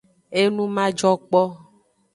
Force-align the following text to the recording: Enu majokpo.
Enu 0.39 0.63
majokpo. 0.75 1.41